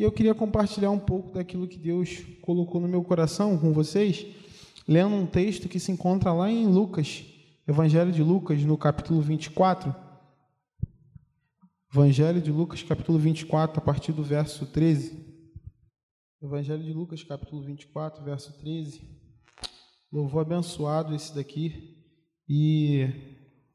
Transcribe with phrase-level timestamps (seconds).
[0.00, 4.26] E eu queria compartilhar um pouco daquilo que Deus colocou no meu coração com vocês,
[4.88, 7.22] lendo um texto que se encontra lá em Lucas,
[7.68, 9.94] Evangelho de Lucas, no capítulo 24.
[11.92, 15.22] Evangelho de Lucas, capítulo 24, a partir do verso 13.
[16.42, 19.02] Evangelho de Lucas, capítulo 24, verso 13.
[20.10, 21.94] Louvor abençoado esse daqui.
[22.48, 23.06] E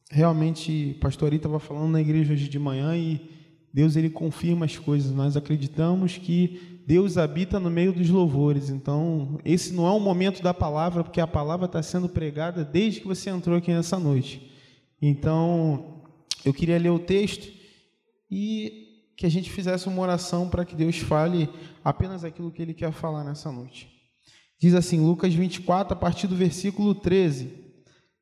[0.10, 3.35] realmente, pastor Ari estava falando na igreja hoje de manhã e
[3.76, 5.12] Deus ele confirma as coisas.
[5.12, 8.70] Nós acreditamos que Deus habita no meio dos louvores.
[8.70, 13.02] Então, esse não é um momento da palavra, porque a palavra está sendo pregada desde
[13.02, 14.50] que você entrou aqui nessa noite.
[15.02, 16.06] Então,
[16.46, 17.52] eu queria ler o texto
[18.32, 21.50] e que a gente fizesse uma oração para que Deus fale
[21.84, 23.90] apenas aquilo que Ele quer falar nessa noite.
[24.58, 27.65] Diz assim, Lucas 24, a partir do versículo 13.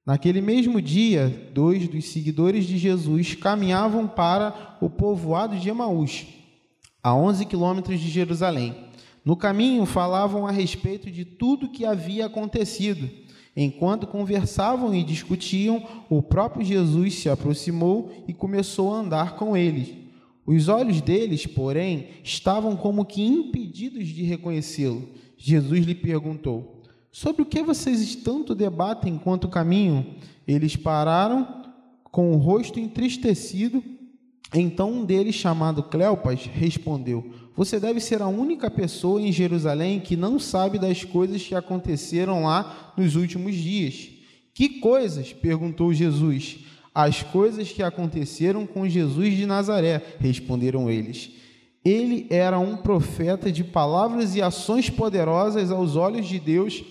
[0.05, 6.25] Naquele mesmo dia, dois dos seguidores de Jesus caminhavam para o povoado de Emaús,
[7.01, 8.75] a 11 quilômetros de Jerusalém.
[9.23, 13.09] No caminho, falavam a respeito de tudo que havia acontecido.
[13.55, 19.93] Enquanto conversavam e discutiam, o próprio Jesus se aproximou e começou a andar com eles.
[20.45, 25.07] Os olhos deles, porém, estavam como que impedidos de reconhecê-lo.
[25.37, 26.72] Jesus lhe perguntou:
[27.15, 30.03] Sobre o que vocês tanto debatem enquanto caminham?
[30.47, 31.63] Eles pararam
[32.05, 33.83] com o rosto entristecido.
[34.51, 40.17] Então um deles, chamado Cleopas, respondeu: Você deve ser a única pessoa em Jerusalém que
[40.17, 44.09] não sabe das coisas que aconteceram lá nos últimos dias.
[44.51, 45.31] Que coisas?
[45.31, 46.61] perguntou Jesus.
[46.95, 51.29] As coisas que aconteceram com Jesus de Nazaré, responderam eles.
[51.85, 56.83] Ele era um profeta de palavras e ações poderosas aos olhos de Deus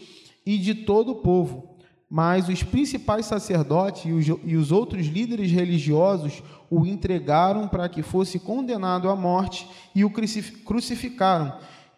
[0.45, 1.77] e de todo o povo.
[2.09, 8.39] Mas os principais sacerdotes e os, os outros líderes religiosos o entregaram para que fosse
[8.39, 11.57] condenado à morte e o crucificaram.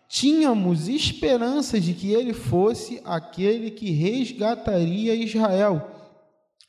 [0.09, 5.91] Tínhamos esperança de que ele fosse aquele que resgataria Israel.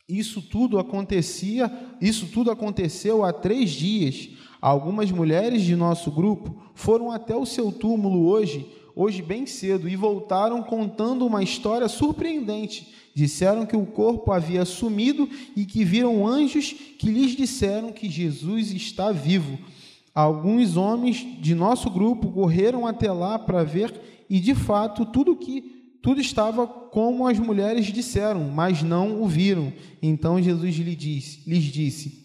[0.08, 1.72] Isso tudo acontecia,
[2.02, 4.30] isso tudo aconteceu há três dias.
[4.62, 9.96] Algumas mulheres de nosso grupo foram até o seu túmulo hoje hoje bem cedo e
[9.96, 12.94] voltaram contando uma história surpreendente.
[13.14, 18.72] Disseram que o corpo havia sumido e que viram anjos que lhes disseram que Jesus
[18.72, 19.58] está vivo.
[20.14, 23.94] Alguns homens de nosso grupo correram até lá para ver
[24.30, 29.74] e de fato tudo que tudo estava como as mulheres disseram, mas não o viram.
[30.02, 32.24] Então Jesus lhes disse, lhes disse: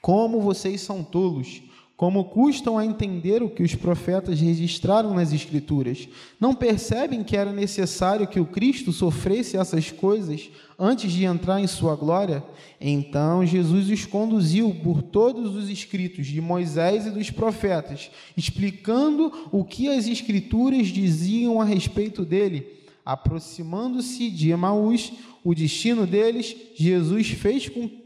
[0.00, 1.62] Como vocês são tolos!
[2.00, 6.08] Como custam a entender o que os profetas registraram nas Escrituras.
[6.40, 11.66] Não percebem que era necessário que o Cristo sofresse essas coisas antes de entrar em
[11.66, 12.42] sua glória?
[12.80, 19.62] Então Jesus os conduziu por todos os escritos de Moisés e dos profetas, explicando o
[19.62, 22.66] que as Escrituras diziam a respeito dele.
[23.04, 25.12] Aproximando-se de Emaús,
[25.44, 27.99] o destino deles, Jesus fez com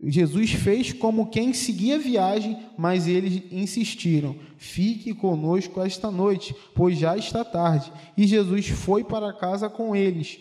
[0.00, 6.96] Jesus fez como quem seguia a viagem, mas eles insistiram: Fique conosco esta noite, pois
[6.96, 7.92] já está tarde.
[8.16, 10.38] E Jesus foi para casa com eles.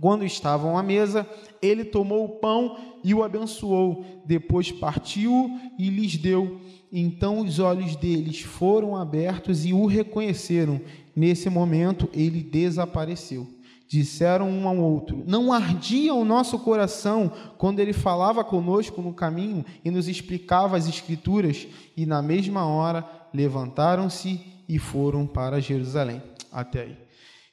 [0.00, 1.28] Quando estavam à mesa,
[1.62, 4.04] ele tomou o pão e o abençoou.
[4.26, 6.60] Depois partiu e lhes deu.
[6.90, 10.80] Então os olhos deles foram abertos e o reconheceram.
[11.14, 13.59] Nesse momento, ele desapareceu
[13.90, 19.64] disseram um ao outro: Não ardia o nosso coração quando ele falava conosco no caminho
[19.84, 21.66] e nos explicava as Escrituras?
[21.96, 26.22] E na mesma hora levantaram-se e foram para Jerusalém.
[26.52, 26.96] Até aí.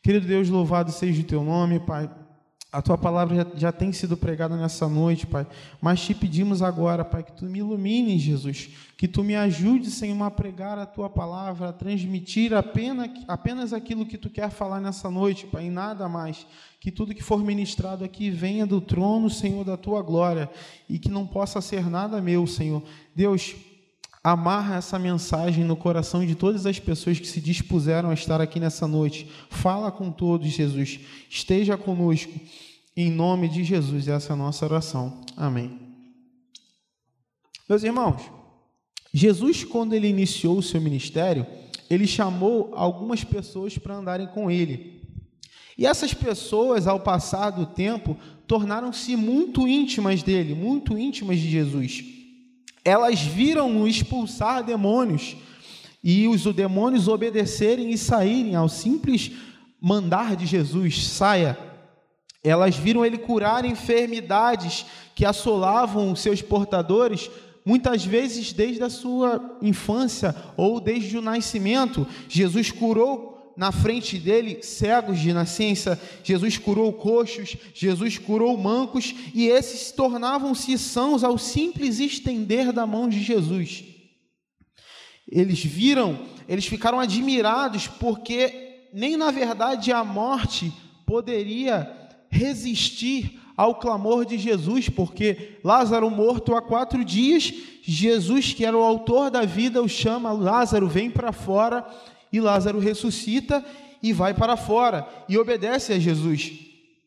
[0.04, 2.08] Querido Deus, louvado seja o teu nome, Pai.
[2.70, 5.48] A tua palavra já, já, tem sido pregada nessa noite, Pai.
[5.82, 8.70] Mas te pedimos agora, Pai, que tu me ilumine, Jesus.
[8.98, 14.06] Que tu me ajude, Senhor, a pregar a tua palavra, a transmitir apenas, apenas aquilo
[14.06, 16.46] que tu quer falar nessa noite, Pai, e nada mais.
[16.80, 20.50] Que tudo que for ministrado aqui venha do trono, Senhor, da tua glória.
[20.90, 22.84] E que não possa ser nada meu, Senhor.
[23.16, 23.56] Deus,
[24.30, 28.60] Amarra essa mensagem no coração de todas as pessoas que se dispuseram a estar aqui
[28.60, 29.26] nessa noite.
[29.50, 31.00] Fala com todos, Jesus.
[31.30, 32.34] Esteja conosco.
[32.94, 35.22] Em nome de Jesus, essa é a nossa oração.
[35.38, 35.80] Amém.
[37.70, 38.22] Meus irmãos,
[39.14, 41.48] Jesus, quando ele iniciou o seu ministério,
[41.90, 45.04] ele chamou algumas pessoas para andarem com ele.
[45.78, 52.17] E essas pessoas, ao passar do tempo, tornaram-se muito íntimas dele, muito íntimas de Jesus
[52.88, 55.36] elas viram-no expulsar demônios
[56.02, 59.32] e os demônios obedecerem e saírem ao simples
[59.82, 61.58] mandar de Jesus: saia.
[62.42, 67.30] Elas viram ele curar enfermidades que assolavam os seus portadores,
[67.66, 74.62] Muitas vezes, desde a sua infância ou desde o nascimento, Jesus curou na frente dele
[74.62, 82.00] cegos de nascença, Jesus curou coxos, Jesus curou mancos, e esses tornavam-se sãos ao simples
[82.00, 83.84] estender da mão de Jesus.
[85.28, 90.72] Eles viram, eles ficaram admirados, porque nem na verdade a morte
[91.06, 91.92] poderia
[92.30, 97.52] resistir ao clamor de Jesus, porque Lázaro morto há quatro dias,
[97.82, 101.84] Jesus, que era o autor da vida, o chama, Lázaro vem para fora,
[102.38, 103.64] e Lázaro ressuscita
[104.02, 106.52] e vai para fora, e obedece a Jesus.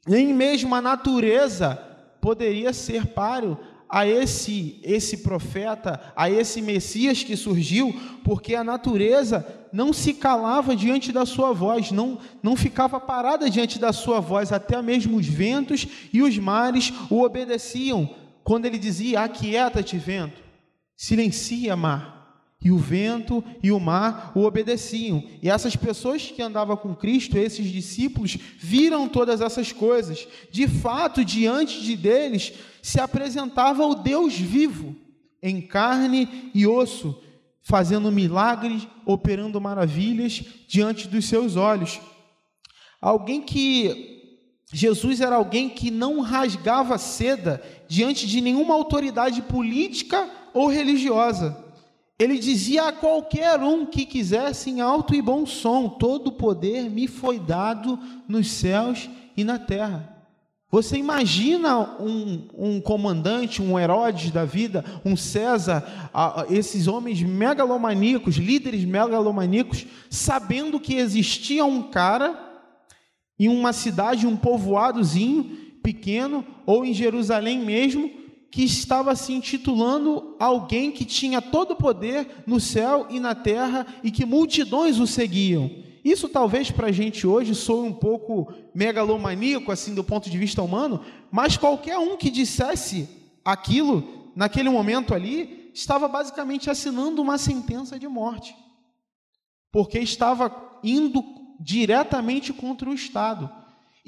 [0.06, 1.76] Nem mesmo a natureza
[2.20, 7.92] poderia ser páreo a esse esse profeta, a esse Messias que surgiu,
[8.24, 13.78] porque a natureza não se calava diante da sua voz, não não ficava parada diante
[13.78, 18.14] da sua voz, até mesmo os ventos e os mares o obedeciam.
[18.44, 20.40] Quando ele dizia: "Aquieta-te, vento,
[20.96, 22.19] silencia, mar",
[22.62, 25.24] e o vento e o mar o obedeciam.
[25.42, 30.28] E essas pessoas que andavam com Cristo, esses discípulos, viram todas essas coisas.
[30.50, 32.52] De fato, diante de deles
[32.82, 34.94] se apresentava o Deus vivo,
[35.42, 37.18] em carne e osso,
[37.62, 41.98] fazendo milagres, operando maravilhas diante dos seus olhos.
[43.00, 44.18] Alguém que
[44.72, 51.69] Jesus era alguém que não rasgava seda diante de nenhuma autoridade política ou religiosa.
[52.20, 56.90] Ele dizia a qualquer um que quisesse em alto e bom som: Todo o poder
[56.90, 60.20] me foi dado nos céus e na terra.
[60.70, 65.82] Você imagina um, um comandante, um Herodes da vida, um César,
[66.50, 72.38] esses homens megalomaníacos, líderes megalomaníacos, sabendo que existia um cara
[73.38, 78.19] em uma cidade, um povoadozinho pequeno, ou em Jerusalém mesmo,
[78.50, 83.86] que estava se intitulando alguém que tinha todo o poder no céu e na terra
[84.02, 85.70] e que multidões o seguiam.
[86.04, 90.62] Isso talvez para a gente hoje soe um pouco megalomaníaco, assim, do ponto de vista
[90.62, 93.08] humano, mas qualquer um que dissesse
[93.44, 98.56] aquilo, naquele momento ali, estava basicamente assinando uma sentença de morte,
[99.70, 101.22] porque estava indo
[101.60, 103.50] diretamente contra o Estado.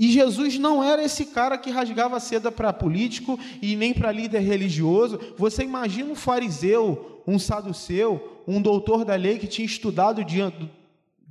[0.03, 4.41] E Jesus não era esse cara que rasgava seda para político e nem para líder
[4.41, 5.17] religioso.
[5.39, 10.21] Você imagina um fariseu, um saduceu, um doutor da lei que tinha estudado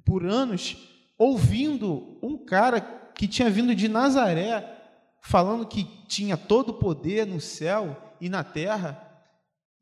[0.06, 0.78] por anos,
[1.18, 4.66] ouvindo um cara que tinha vindo de Nazaré,
[5.22, 9.06] falando que tinha todo o poder no céu e na terra.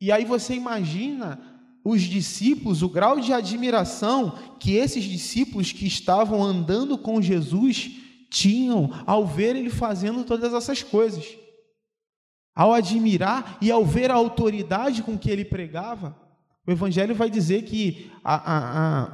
[0.01, 1.39] E aí você imagina
[1.85, 8.91] os discípulos, o grau de admiração que esses discípulos que estavam andando com Jesus tinham
[9.05, 11.25] ao ver ele fazendo todas essas coisas.
[12.55, 16.15] Ao admirar e ao ver a autoridade com que ele pregava,
[16.67, 19.11] o Evangelho vai dizer que, a, a, a,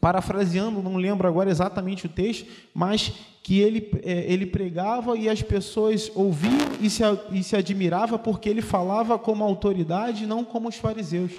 [0.00, 3.12] parafraseando, não lembro agora exatamente o texto, mas
[3.42, 7.02] que ele, é, ele pregava e as pessoas ouviam e se,
[7.32, 11.32] e se admirava porque ele falava como autoridade, não como os fariseus.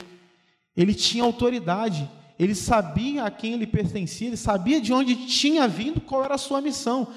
[0.75, 6.01] Ele tinha autoridade ele sabia a quem ele pertencia, ele sabia de onde tinha vindo,
[6.01, 7.07] qual era a sua missão.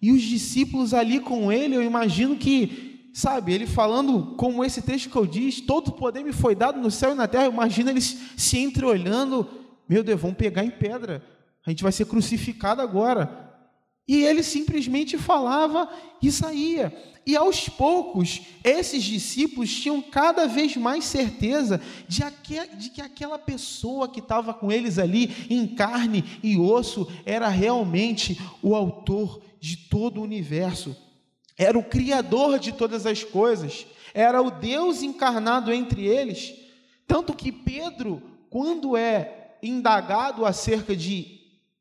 [0.00, 5.10] E os discípulos ali com ele, eu imagino que, sabe, ele falando como esse texto
[5.10, 7.90] que eu disse, todo poder me foi dado no céu e na terra, eu imagino
[7.90, 9.46] eles se entreolhando,
[9.88, 11.22] meu Deus, vão pegar em pedra,
[11.66, 13.49] a gente vai ser crucificado agora.
[14.10, 15.88] E ele simplesmente falava
[16.20, 16.92] e saía.
[17.24, 22.24] E aos poucos, esses discípulos tinham cada vez mais certeza de,
[22.76, 28.36] de que aquela pessoa que estava com eles ali, em carne e osso, era realmente
[28.60, 30.96] o autor de todo o universo,
[31.56, 36.52] era o Criador de todas as coisas, era o Deus encarnado entre eles.
[37.06, 41.39] Tanto que Pedro, quando é indagado acerca de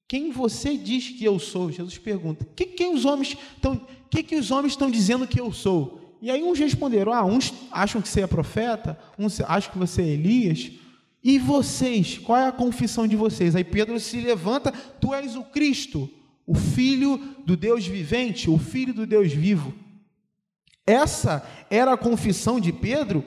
[0.09, 1.71] quem você diz que eu sou?
[1.71, 2.43] Jesus pergunta.
[2.55, 6.17] Que os homens estão, que que os homens estão dizendo que eu sou?
[6.19, 10.01] E aí uns responderam: "Ah, uns acham que você é profeta, uns acham que você
[10.01, 10.71] é Elias.
[11.23, 15.43] E vocês, qual é a confissão de vocês?" Aí Pedro se levanta: "Tu és o
[15.43, 16.09] Cristo,
[16.43, 19.75] o filho do Deus vivente, o filho do Deus vivo."
[20.87, 23.23] Essa era a confissão de Pedro,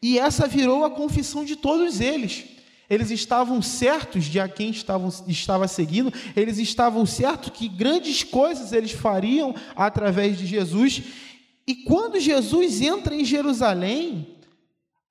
[0.00, 2.44] e essa virou a confissão de todos eles.
[2.90, 8.72] Eles estavam certos de a quem estavam, estava seguindo, eles estavam certos que grandes coisas
[8.72, 11.00] eles fariam através de Jesus.
[11.68, 14.36] E quando Jesus entra em Jerusalém,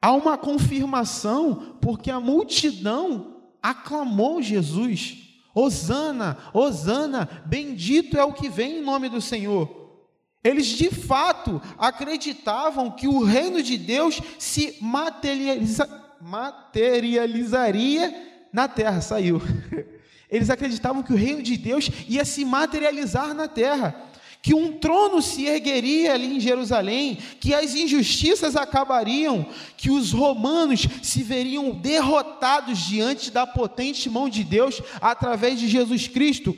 [0.02, 5.18] há uma confirmação, porque a multidão aclamou Jesus.
[5.56, 9.80] Hosana, Hosana, bendito é o que vem em nome do Senhor.
[10.44, 18.14] Eles de fato acreditavam que o reino de Deus se materializa, materializaria
[18.52, 19.02] na terra.
[19.02, 19.42] Saiu.
[20.30, 24.10] Eles acreditavam que o reino de Deus ia se materializar na terra
[24.42, 29.46] que um trono se ergueria ali em Jerusalém, que as injustiças acabariam,
[29.76, 36.08] que os romanos se veriam derrotados diante da potente mão de Deus através de Jesus
[36.08, 36.58] Cristo,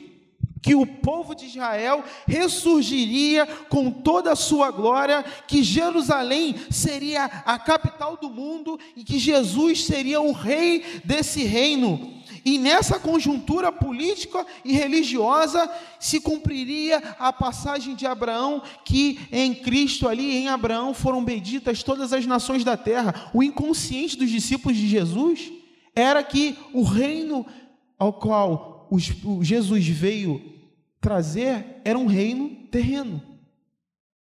[0.62, 7.58] que o povo de Israel ressurgiria com toda a sua glória, que Jerusalém seria a
[7.58, 12.22] capital do mundo e que Jesus seria o rei desse reino.
[12.44, 20.08] E nessa conjuntura política e religiosa se cumpriria a passagem de Abraão, que em Cristo,
[20.08, 23.30] ali em Abraão, foram benditas todas as nações da terra.
[23.34, 25.52] O inconsciente dos discípulos de Jesus
[25.96, 27.46] era que o reino
[28.00, 28.71] ao qual
[29.42, 30.42] Jesus veio
[31.00, 33.22] trazer era um reino terreno.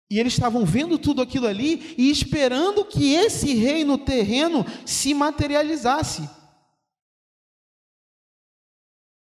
[0.10, 6.28] E eles estavam vendo tudo aquilo ali e esperando que esse reino terreno se materializasse.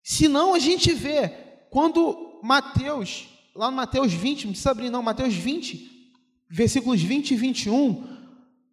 [0.04, 1.30] Senão a gente vê,
[1.70, 6.14] quando Mateus, lá no Mateus 20, não precisa abrir não, Mateus 20,
[6.50, 8.17] versículos 20 e 21,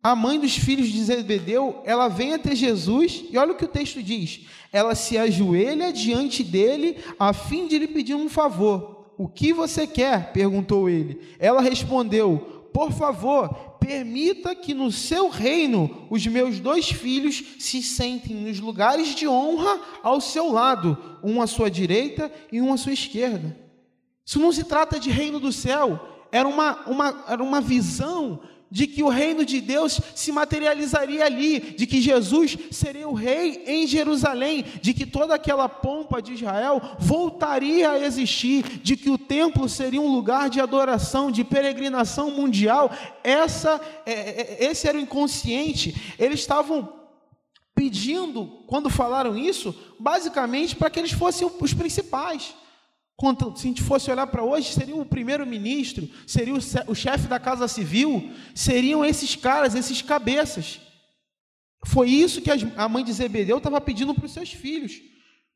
[0.04, 3.68] a mãe dos filhos de Zebedeu, ela vem até Jesus, e olha o que o
[3.68, 9.26] texto diz, ela se ajoelha diante dele, a fim de lhe pedir um favor, o
[9.26, 10.30] que você quer?
[10.30, 13.48] perguntou ele, ela respondeu, por favor,
[13.80, 19.80] permita que no seu reino os meus dois filhos se sentem nos lugares de honra
[20.02, 23.56] ao seu lado, um à sua direita e um à sua esquerda.
[24.26, 25.98] Isso não se trata de reino do céu,
[26.30, 28.40] era uma, uma, era uma visão
[28.74, 33.62] de que o reino de Deus se materializaria ali, de que Jesus seria o rei
[33.68, 39.16] em Jerusalém, de que toda aquela pompa de Israel voltaria a existir, de que o
[39.16, 42.90] templo seria um lugar de adoração, de peregrinação mundial.
[43.22, 46.16] Essa, é, é, esse era o inconsciente.
[46.18, 46.92] Eles estavam
[47.76, 52.56] pedindo, quando falaram isso, basicamente para que eles fossem os principais.
[53.56, 57.68] Se a gente fosse olhar para hoje, seria o primeiro-ministro, seria o chefe da Casa
[57.68, 60.80] Civil, seriam esses caras, esses cabeças.
[61.86, 65.00] Foi isso que a mãe de Zebedeu estava pedindo para os seus filhos.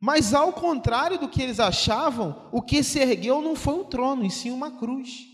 [0.00, 4.24] Mas ao contrário do que eles achavam, o que se ergueu não foi um trono,
[4.24, 5.26] e sim uma cruz.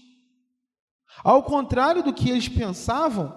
[1.23, 3.37] Ao contrário do que eles pensavam,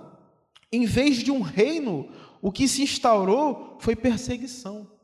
[0.71, 2.09] em vez de um reino,
[2.41, 4.96] o que se instaurou foi perseguição.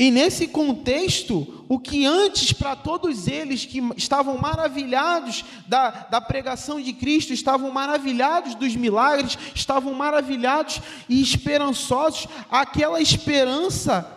[0.00, 6.80] E nesse contexto, o que antes para todos eles que estavam maravilhados da, da pregação
[6.80, 14.08] de Cristo, estavam maravilhados dos milagres, estavam maravilhados e esperançosos, aquela esperança,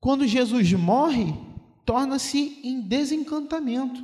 [0.00, 1.32] quando Jesus morre,
[1.86, 4.02] torna-se em desencantamento.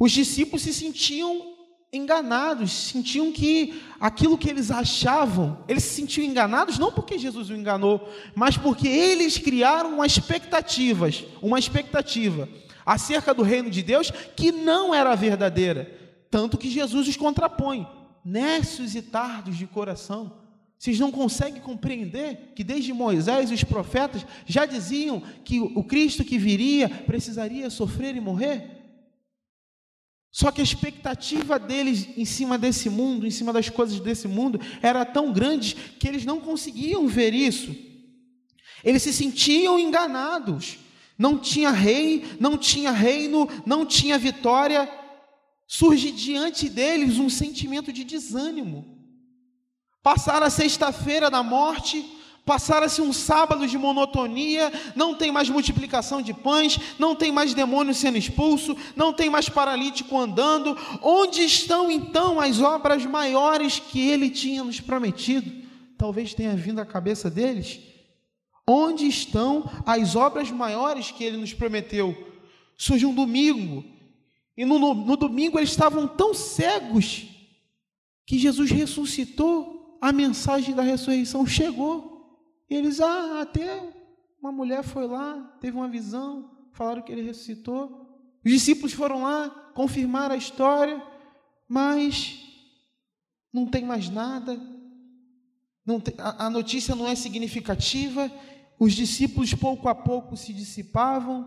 [0.00, 1.55] Os discípulos se sentiam
[1.92, 7.54] enganados, sentiam que aquilo que eles achavam, eles se sentiam enganados não porque Jesus o
[7.54, 12.48] enganou, mas porque eles criaram uma expectativas, uma expectativa
[12.84, 15.90] acerca do reino de Deus que não era verdadeira,
[16.30, 17.86] tanto que Jesus os contrapõe,
[18.24, 20.44] nécios e tardos de coração.
[20.78, 26.36] Vocês não conseguem compreender que desde Moisés os profetas já diziam que o Cristo que
[26.36, 28.75] viria precisaria sofrer e morrer?
[30.36, 34.60] Só que a expectativa deles em cima desse mundo, em cima das coisas desse mundo,
[34.82, 37.74] era tão grande que eles não conseguiam ver isso.
[38.84, 40.76] Eles se sentiam enganados.
[41.16, 44.86] Não tinha rei, não tinha reino, não tinha vitória.
[45.66, 48.84] Surge diante deles um sentimento de desânimo.
[50.02, 52.04] Passaram a sexta-feira da morte,
[52.46, 57.92] Passara-se um sábado de monotonia, não tem mais multiplicação de pães, não tem mais demônio
[57.92, 60.78] sendo expulso, não tem mais paralítico andando.
[61.02, 65.50] Onde estão então as obras maiores que ele tinha nos prometido?
[65.98, 67.80] Talvez tenha vindo à cabeça deles.
[68.64, 72.32] Onde estão as obras maiores que ele nos prometeu?
[72.78, 73.84] Surge um domingo,
[74.56, 77.26] e no, no, no domingo eles estavam tão cegos
[78.24, 82.15] que Jesus ressuscitou, a mensagem da ressurreição chegou.
[82.68, 83.92] E eles, ah, até
[84.40, 88.06] uma mulher foi lá, teve uma visão, falaram que ele ressuscitou.
[88.44, 91.02] Os discípulos foram lá, confirmar a história,
[91.68, 92.42] mas
[93.52, 94.58] não tem mais nada,
[96.00, 98.30] tem, a, a notícia não é significativa.
[98.78, 101.46] Os discípulos, pouco a pouco, se dissipavam,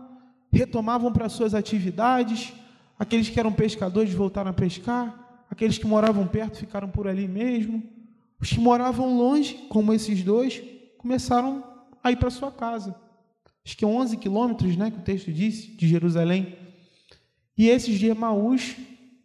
[0.50, 2.52] retomavam para suas atividades.
[2.98, 7.82] Aqueles que eram pescadores voltaram a pescar, aqueles que moravam perto ficaram por ali mesmo.
[8.40, 10.62] Os que moravam longe, como esses dois,
[11.00, 11.64] começaram
[12.04, 12.94] a ir para sua casa.
[13.64, 16.58] Acho que 11 quilômetros, né, que o texto disse, de Jerusalém.
[17.56, 18.76] E esses de Emaús,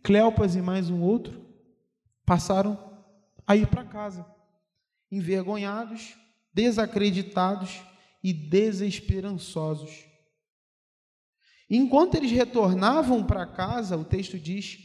[0.01, 1.45] Cleopas e mais um outro,
[2.25, 2.79] passaram
[3.45, 4.25] a ir para casa,
[5.11, 6.15] envergonhados,
[6.53, 7.81] desacreditados
[8.23, 10.05] e desesperançosos.
[11.69, 14.77] Enquanto eles retornavam para casa, o texto diz,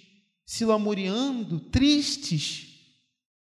[0.44, 2.69] se lamuriando, tristes,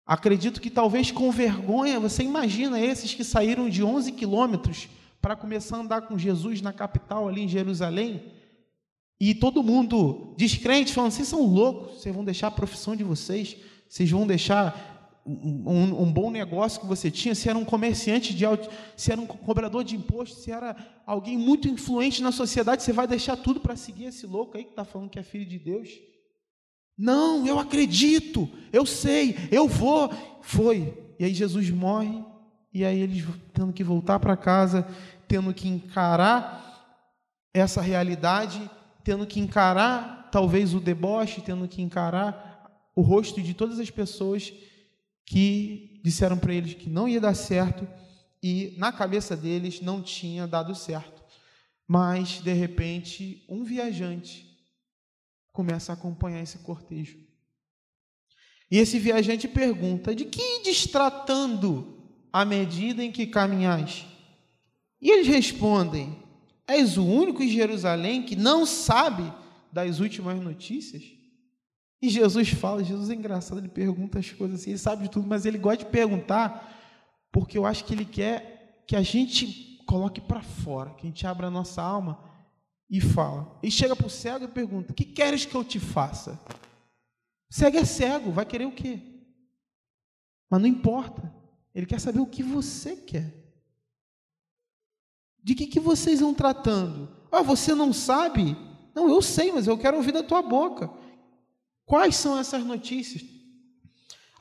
[0.05, 4.89] acredito que talvez com vergonha, você imagina esses que saíram de 11 quilômetros
[5.21, 8.21] para começar a andar com Jesus na capital, ali em Jerusalém,
[9.19, 13.55] e todo mundo descrente, falando: vocês são loucos, vocês vão deixar a profissão de vocês,
[13.87, 14.93] vocês vão deixar
[15.25, 18.43] um, um, bom negócio que você tinha, se era um comerciante, de,
[18.97, 23.07] se era um cobrador de imposto, se era alguém muito influente na sociedade, você vai
[23.07, 25.89] deixar tudo para seguir esse louco aí que está falando que é filho de Deus?
[26.97, 30.11] Não, eu acredito, eu sei, eu vou.
[30.41, 30.93] Foi.
[31.19, 32.23] E aí Jesus morre,
[32.73, 34.87] e aí eles tendo que voltar para casa,
[35.27, 36.61] tendo que encarar
[37.53, 38.69] essa realidade,
[39.03, 44.53] tendo que encarar talvez o deboche, tendo que encarar o rosto de todas as pessoas
[45.25, 47.87] que disseram para eles que não ia dar certo
[48.41, 51.23] e na cabeça deles não tinha dado certo.
[51.87, 54.52] Mas, de repente, um viajante
[55.53, 57.17] começa a acompanhar esse cortejo.
[58.69, 64.05] E esse viajante pergunta: De que destratando à medida em que caminhais?
[64.99, 66.17] E eles respondem:
[66.67, 69.31] És o único em Jerusalém que não sabe
[69.71, 71.03] das últimas notícias?
[72.01, 75.25] E Jesus fala, Jesus é engraçado, ele pergunta as coisas assim, ele sabe de tudo,
[75.25, 76.77] mas ele gosta de perguntar,
[77.31, 81.25] porque eu acho que ele quer que a gente coloque para fora, que a gente
[81.25, 82.32] abra a nossa alma
[82.89, 83.59] e fala.
[83.61, 86.39] E chega para o cego e pergunta: que queres que eu te faça?
[87.49, 88.99] O cego é cego, vai querer o quê?
[90.49, 91.33] Mas não importa,
[91.73, 93.33] ele quer saber o que você quer.
[95.43, 97.09] De que, que vocês vão tratando?
[97.31, 98.55] Ah, você não sabe?
[98.95, 100.89] Não, eu sei, mas eu quero ouvir da tua boca.
[101.85, 103.23] Quais são essas notícias?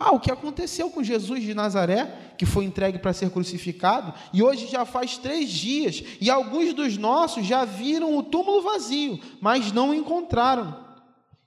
[0.05, 4.43] Ah, o que aconteceu com Jesus de Nazaré, que foi entregue para ser crucificado, e
[4.43, 9.71] hoje já faz três dias, e alguns dos nossos já viram o túmulo vazio, mas
[9.71, 10.77] não o encontraram.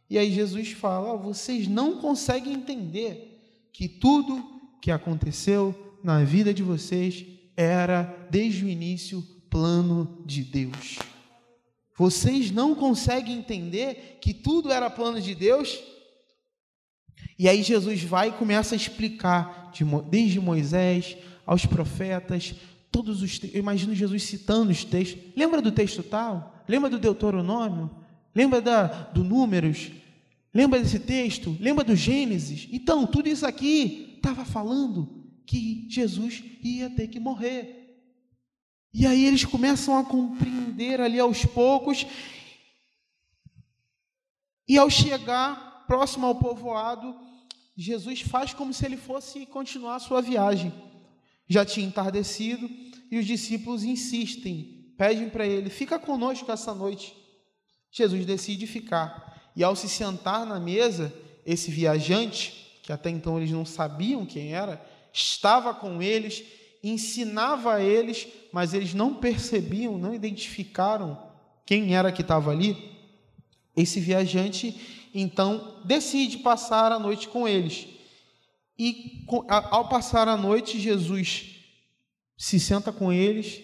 [0.09, 4.41] E aí Jesus fala: oh, vocês não conseguem entender que tudo
[4.81, 7.25] que aconteceu na vida de vocês
[7.57, 10.97] era, desde o início, plano de Deus.
[11.97, 15.77] Vocês não conseguem entender que tudo era plano de Deus?
[17.37, 19.71] E aí Jesus vai e começa a explicar,
[20.09, 22.55] desde Moisés aos profetas,
[22.91, 25.21] todos os eu imagino Jesus citando os textos.
[25.35, 26.63] Lembra do texto tal?
[26.67, 27.91] Lembra do Deuteronômio?
[28.33, 29.91] Lembra da, do Números?
[30.53, 31.55] Lembra desse texto?
[31.59, 32.67] Lembra do Gênesis?
[32.71, 37.85] Então, tudo isso aqui estava falando que Jesus ia ter que morrer.
[38.93, 42.07] E aí eles começam a compreender ali aos poucos.
[44.67, 47.15] E ao chegar próximo ao povoado,
[47.75, 50.73] Jesus faz como se ele fosse continuar a sua viagem.
[51.47, 52.69] Já tinha entardecido
[53.11, 57.15] e os discípulos insistem, pedem para ele: fica conosco essa noite.
[57.91, 59.51] Jesus decide ficar.
[59.55, 61.13] E ao se sentar na mesa,
[61.45, 66.43] esse viajante, que até então eles não sabiam quem era, estava com eles
[66.87, 71.19] ensinava a eles, mas eles não percebiam, não identificaram
[71.65, 72.91] quem era que estava ali.
[73.75, 77.87] Esse viajante então decide passar a noite com eles.
[78.77, 81.55] E ao passar a noite, Jesus
[82.37, 83.61] se senta com eles,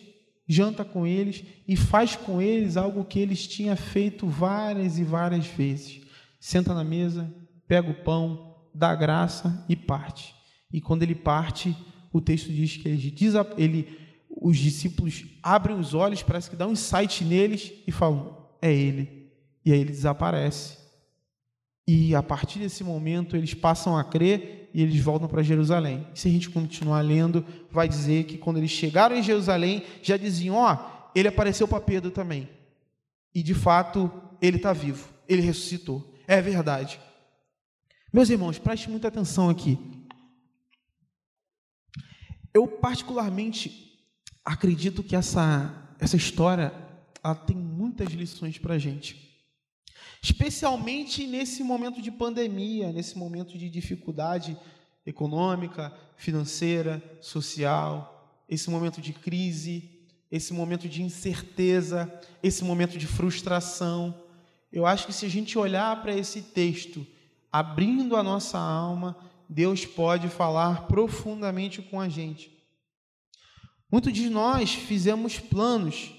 [0.47, 5.45] janta com eles e faz com eles algo que eles tinham feito várias e várias
[5.45, 6.01] vezes.
[6.39, 7.33] Senta na mesa,
[7.67, 10.33] pega o pão, dá graça e parte.
[10.71, 11.75] E quando ele parte,
[12.13, 13.13] o texto diz que ele,
[13.57, 18.73] ele, os discípulos abrem os olhos, parece que dá um insight neles e falam: é
[18.73, 19.29] ele.
[19.65, 20.80] E aí ele desaparece.
[21.87, 26.07] E a partir desse momento eles passam a crer e eles voltam para Jerusalém.
[26.13, 30.55] Se a gente continuar lendo, vai dizer que quando eles chegaram em Jerusalém, já diziam:
[30.55, 32.47] ó, oh, ele apareceu para Pedro também.
[33.33, 36.13] E de fato, ele está vivo, ele ressuscitou.
[36.27, 36.99] É verdade.
[38.13, 39.77] Meus irmãos, preste muita atenção aqui.
[42.53, 43.97] Eu particularmente
[44.43, 46.73] acredito que essa, essa história
[47.23, 49.30] ela tem muitas lições para a gente.
[50.21, 54.55] Especialmente nesse momento de pandemia, nesse momento de dificuldade
[55.05, 59.89] econômica, financeira, social, esse momento de crise,
[60.31, 62.11] esse momento de incerteza,
[62.43, 64.15] esse momento de frustração.
[64.71, 67.05] Eu acho que se a gente olhar para esse texto,
[67.51, 69.17] abrindo a nossa alma,
[69.49, 72.51] Deus pode falar profundamente com a gente.
[73.91, 76.11] Muitos de nós fizemos planos,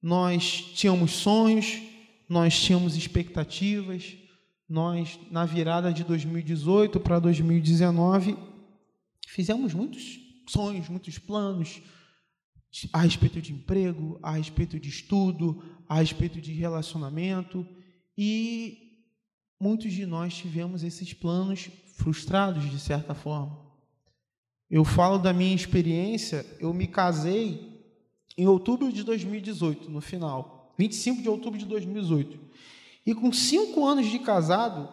[0.00, 1.87] nós tínhamos sonhos,
[2.28, 4.16] nós tínhamos expectativas,
[4.68, 8.36] nós, na virada de 2018 para 2019,
[9.26, 11.80] fizemos muitos sonhos, muitos planos
[12.92, 17.66] a respeito de emprego, a respeito de estudo, a respeito de relacionamento,
[18.16, 19.06] e
[19.60, 23.66] muitos de nós tivemos esses planos frustrados, de certa forma.
[24.70, 27.82] Eu falo da minha experiência, eu me casei
[28.36, 32.38] em outubro de 2018, no final, 25 de outubro de 2018.
[33.04, 34.88] E com cinco anos de casado,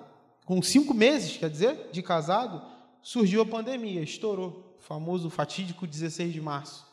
[0.46, 2.62] com cinco meses, quer dizer, de casado,
[3.02, 6.86] surgiu a pandemia, estourou, o famoso fatídico 16 de março.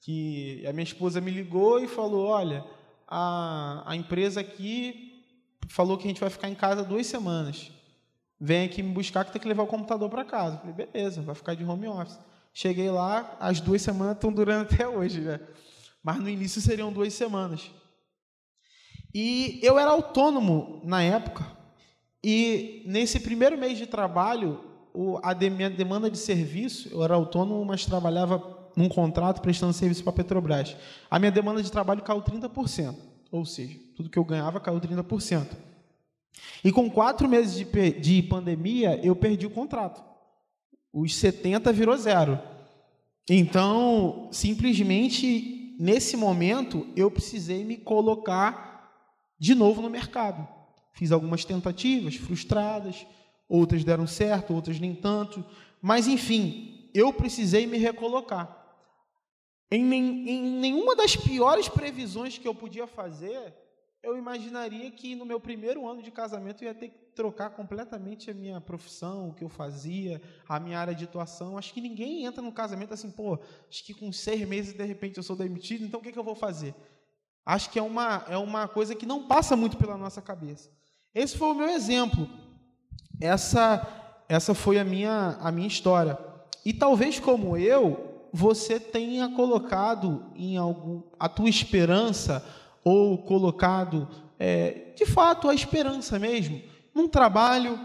[0.00, 2.64] Que a minha esposa me ligou e falou: Olha,
[3.08, 5.24] a, a empresa aqui
[5.68, 7.72] falou que a gente vai ficar em casa duas semanas.
[8.38, 10.58] Vem aqui me buscar que tem que levar o computador para casa.
[10.58, 12.18] falei: Beleza, vai ficar de home office.
[12.52, 15.40] Cheguei lá, as duas semanas estão durando até hoje, né?
[16.02, 17.70] Mas no início seriam duas semanas.
[19.14, 21.46] E eu era autônomo na época,
[22.22, 24.60] e nesse primeiro mês de trabalho,
[25.22, 30.10] a minha demanda de serviço, eu era autônomo, mas trabalhava num contrato prestando serviço para
[30.10, 30.76] a Petrobras.
[31.08, 32.96] A minha demanda de trabalho caiu 30%,
[33.30, 35.46] ou seja, tudo que eu ganhava caiu 30%.
[36.64, 40.02] E com quatro meses de, de pandemia, eu perdi o contrato.
[40.92, 42.40] Os 70 virou zero.
[43.28, 48.73] Então, simplesmente, nesse momento, eu precisei me colocar
[49.44, 50.48] de novo no mercado.
[50.94, 53.06] Fiz algumas tentativas frustradas,
[53.46, 55.44] outras deram certo, outras nem tanto,
[55.82, 58.48] mas enfim, eu precisei me recolocar.
[59.70, 63.52] Em, em nenhuma das piores previsões que eu podia fazer,
[64.02, 68.30] eu imaginaria que no meu primeiro ano de casamento eu ia ter que trocar completamente
[68.30, 71.58] a minha profissão, o que eu fazia, a minha área de atuação.
[71.58, 75.18] Acho que ninguém entra no casamento assim, pô, acho que com seis meses de repente
[75.18, 76.74] eu sou demitido, então o que, que eu vou fazer?
[77.44, 80.70] Acho que é uma, é uma coisa que não passa muito pela nossa cabeça.
[81.14, 82.28] Esse foi o meu exemplo.
[83.20, 83.86] Essa,
[84.28, 86.18] essa foi a minha, a minha história.
[86.64, 92.44] E talvez como eu, você tenha colocado em algum a tua esperança
[92.82, 96.60] ou colocado é, de fato a esperança mesmo
[96.94, 97.78] num trabalho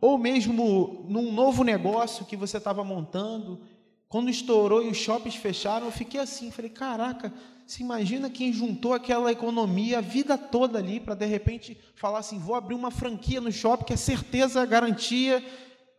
[0.00, 3.60] ou mesmo num novo negócio que você estava montando.
[4.08, 7.32] Quando estourou e os shoppings fecharam, eu fiquei assim, falei, caraca,
[7.68, 12.38] se imagina quem juntou aquela economia a vida toda ali para de repente falar assim:
[12.38, 15.44] vou abrir uma franquia no shopping que é certeza, garantia,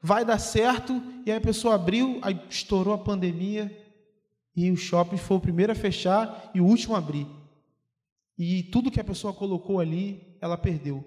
[0.01, 0.99] vai dar certo.
[1.27, 3.71] E aí a pessoa abriu, aí estourou a pandemia
[4.55, 7.27] e o shopping foi o primeiro a fechar e o último a abrir.
[8.35, 11.05] E tudo que a pessoa colocou ali, ela perdeu.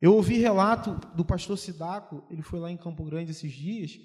[0.00, 3.98] Eu ouvi relato do pastor Sidaco, ele foi lá em Campo Grande esses dias,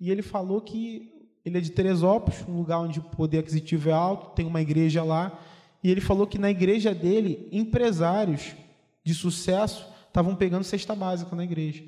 [0.00, 3.92] e ele falou que ele é de Teresópolis, um lugar onde o poder aquisitivo é
[3.92, 5.38] alto, tem uma igreja lá.
[5.82, 8.54] E ele falou que na igreja dele, empresários
[9.04, 11.84] de sucesso estavam pegando cesta básica na igreja.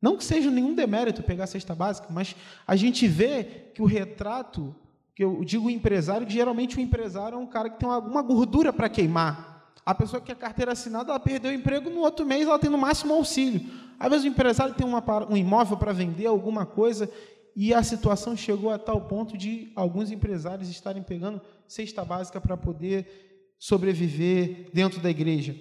[0.00, 4.74] Não que seja nenhum demérito pegar cesta básica, mas a gente vê que o retrato,
[5.14, 8.72] que eu digo empresário, que geralmente o empresário é um cara que tem alguma gordura
[8.72, 9.74] para queimar.
[9.84, 12.70] A pessoa que é carteira assinada, ela perdeu o emprego, no outro mês ela tem
[12.70, 13.60] no máximo auxílio.
[13.98, 17.10] Às vezes o empresário tem uma, um imóvel para vender, alguma coisa,
[17.56, 22.54] e a situação chegou a tal ponto de alguns empresários estarem pegando cesta básica para
[22.54, 25.56] poder sobreviver dentro da igreja.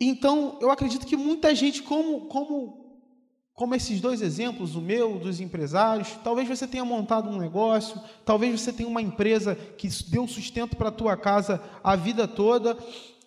[0.00, 3.02] Então, eu acredito que muita gente, como, como,
[3.52, 8.60] como esses dois exemplos, o meu, dos empresários, talvez você tenha montado um negócio, talvez
[8.60, 12.78] você tenha uma empresa que deu sustento para a tua casa a vida toda,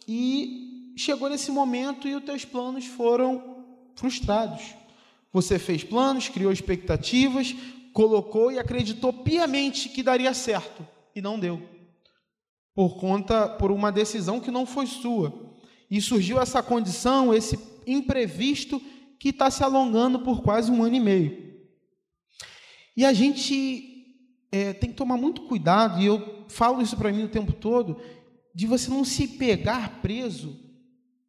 [0.07, 3.65] e chegou nesse momento e os teus planos foram
[3.95, 4.82] frustrados.
[5.33, 7.55] Você fez planos, criou expectativas,
[7.91, 11.61] colocou e acreditou piamente que daria certo e não deu.
[12.75, 15.51] Por conta por uma decisão que não foi sua.
[15.89, 18.79] E surgiu essa condição, esse imprevisto
[19.19, 21.53] que está se alongando por quase um ano e meio.
[22.95, 23.93] E a gente
[24.51, 27.99] é, tem que tomar muito cuidado, e eu falo isso para mim o tempo todo,
[28.53, 30.62] de você não se pegar preso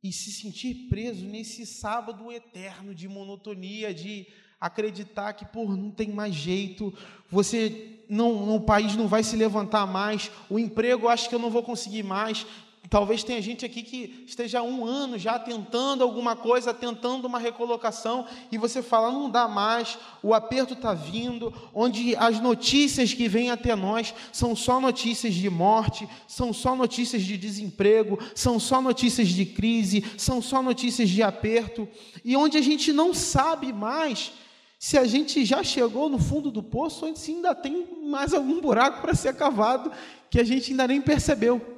[0.05, 4.27] e se sentir preso nesse sábado eterno de monotonia, de
[4.61, 6.93] acreditar que por não tem mais jeito,
[7.31, 11.51] você não, o país não vai se levantar mais, o emprego acho que eu não
[11.51, 12.47] vou conseguir mais,
[12.91, 17.39] Talvez tenha gente aqui que esteja há um ano já tentando alguma coisa, tentando uma
[17.39, 23.27] recolocação, e você fala, não dá mais, o aperto está vindo, onde as notícias que
[23.27, 28.83] vêm até nós são só notícias de morte, são só notícias de desemprego, são só
[28.83, 31.89] notícias de crise, são só notícias de aperto,
[32.23, 34.33] e onde a gente não sabe mais
[34.79, 38.61] se a gente já chegou no fundo do poço, ou se ainda tem mais algum
[38.61, 39.91] buraco para ser cavado
[40.29, 41.74] que a gente ainda nem percebeu.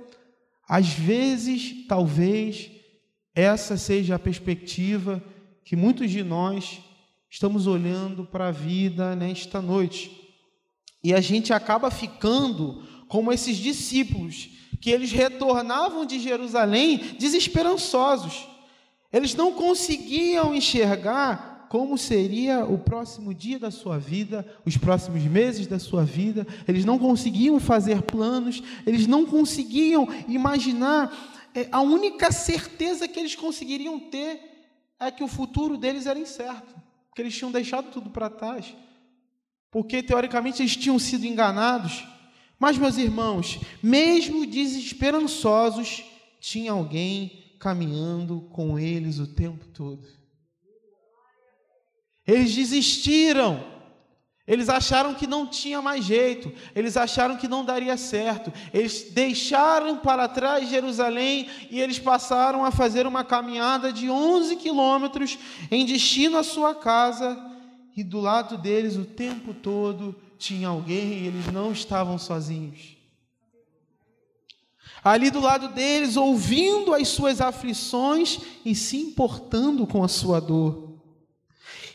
[0.69, 2.71] Às vezes, talvez,
[3.35, 5.23] essa seja a perspectiva
[5.65, 6.81] que muitos de nós
[7.31, 10.11] estamos olhando para a vida nesta noite.
[11.03, 14.49] E a gente acaba ficando como esses discípulos,
[14.81, 18.47] que eles retornavam de Jerusalém desesperançosos.
[19.13, 25.67] Eles não conseguiam enxergar como seria o próximo dia da sua vida, os próximos meses
[25.67, 26.47] da sua vida.
[26.67, 31.13] Eles não conseguiam fazer planos, eles não conseguiam imaginar
[31.57, 34.41] é, a única certeza que eles conseguiriam ter
[35.01, 36.75] é que o futuro deles era incerto,
[37.15, 38.75] que eles tinham deixado tudo para trás,
[39.71, 42.07] porque teoricamente eles tinham sido enganados.
[42.59, 46.05] Mas, meus irmãos, mesmo desesperançosos,
[46.41, 50.07] tinha alguém caminhando com eles o tempo todo.
[52.27, 53.77] Eles desistiram
[54.47, 58.53] eles acharam que não tinha mais jeito, eles acharam que não daria certo.
[58.73, 65.37] Eles deixaram para trás Jerusalém e eles passaram a fazer uma caminhada de 11 quilômetros
[65.69, 67.37] em destino à sua casa.
[67.97, 72.95] E do lado deles o tempo todo tinha alguém e eles não estavam sozinhos.
[75.03, 80.86] Ali do lado deles, ouvindo as suas aflições e se importando com a sua dor.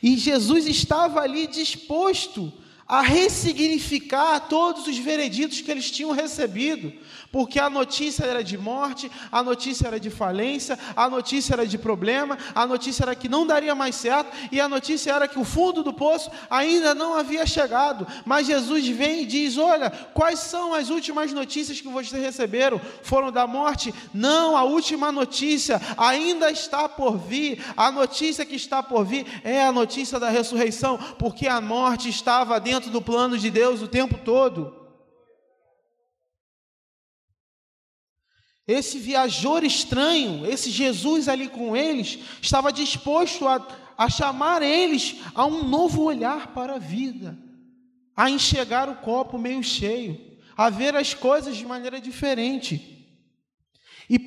[0.02, 2.52] E Jesus estava ali disposto
[2.88, 6.92] a ressignificar todos os vereditos que eles tinham recebido,
[7.32, 11.78] porque a notícia era de morte, a notícia era de falência, a notícia era de
[11.78, 15.46] problema, a notícia era que não daria mais certo, e a notícia era que o
[15.46, 18.06] fundo do poço ainda não havia chegado.
[18.26, 22.82] Mas Jesus vem e diz: Olha, quais são as últimas notícias que vocês receberam?
[23.02, 23.94] Foram da morte?
[24.14, 27.64] Não, a última notícia ainda está por vir.
[27.78, 32.60] A notícia que está por vir é a notícia da ressurreição, porque a morte estava
[32.60, 34.81] dentro do plano de Deus o tempo todo.
[38.72, 45.46] Esse viajor estranho, esse Jesus ali com eles, estava disposto a, a chamar eles a
[45.46, 47.38] um novo olhar para a vida,
[48.16, 50.20] a enxergar o copo meio cheio,
[50.56, 53.02] a ver as coisas de maneira diferente
[54.10, 54.18] e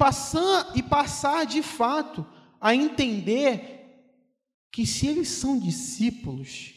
[0.74, 2.26] e passar de fato
[2.60, 3.74] a entender
[4.72, 6.74] que se eles são discípulos,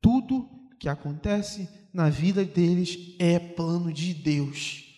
[0.00, 4.91] tudo que acontece na vida deles é plano de Deus.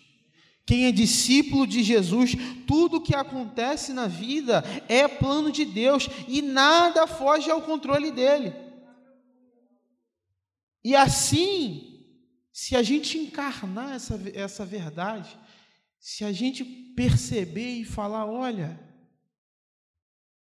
[0.67, 2.33] Quem é discípulo de Jesus,
[2.67, 8.55] tudo que acontece na vida é plano de Deus e nada foge ao controle dele.
[10.83, 12.07] E assim,
[12.53, 15.37] se a gente encarnar essa, essa verdade,
[15.99, 18.81] se a gente perceber e falar: olha,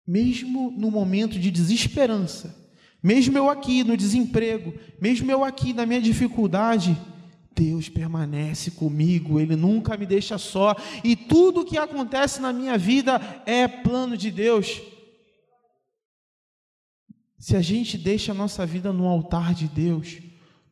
[0.05, 2.55] mesmo no momento de desesperança,
[3.01, 6.97] mesmo eu aqui no desemprego, mesmo eu aqui na minha dificuldade,
[7.55, 13.19] Deus permanece comigo, Ele nunca me deixa só, e tudo que acontece na minha vida
[13.45, 14.81] é plano de Deus.
[17.37, 20.19] Se a gente deixa a nossa vida no altar de Deus,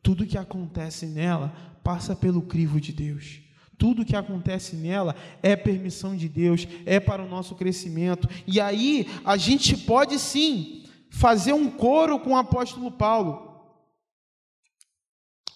[0.02, 3.40] tudo que acontece nela passa pelo crivo de Deus.
[3.76, 8.28] Tudo que acontece nela é permissão de Deus, é para o nosso crescimento.
[8.46, 13.60] E aí a gente pode sim fazer um coro com o apóstolo Paulo,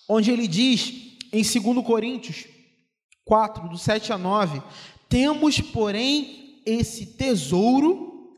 [0.09, 1.06] onde ele diz
[1.39, 2.47] em 2 Coríntios
[3.25, 4.63] 4, do 7 a 9,
[5.09, 8.35] temos, porém, esse tesouro,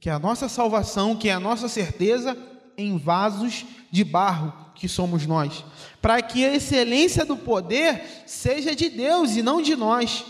[0.00, 2.36] que é a nossa salvação, que é a nossa certeza,
[2.76, 5.64] em vasos de barro, que somos nós,
[6.02, 10.24] para que a excelência do poder seja de Deus e não de nós.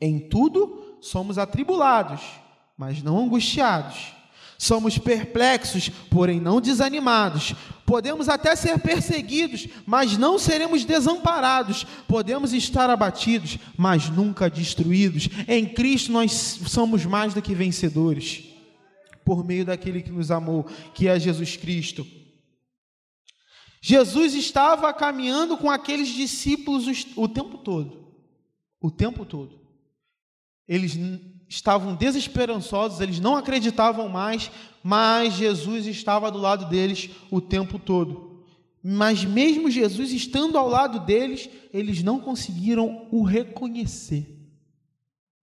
[0.00, 2.22] Em tudo somos atribulados,
[2.78, 4.19] mas não angustiados
[4.60, 7.54] Somos perplexos, porém não desanimados.
[7.86, 11.84] Podemos até ser perseguidos, mas não seremos desamparados.
[12.06, 15.30] Podemos estar abatidos, mas nunca destruídos.
[15.48, 16.32] Em Cristo nós
[16.66, 18.44] somos mais do que vencedores,
[19.24, 22.06] por meio daquele que nos amou, que é Jesus Cristo.
[23.80, 28.12] Jesus estava caminhando com aqueles discípulos o tempo todo.
[28.78, 29.58] O tempo todo.
[30.68, 30.98] Eles
[31.50, 34.52] estavam desesperançosos, eles não acreditavam mais,
[34.84, 38.44] mas Jesus estava do lado deles o tempo todo.
[38.82, 44.38] Mas mesmo Jesus estando ao lado deles, eles não conseguiram o reconhecer.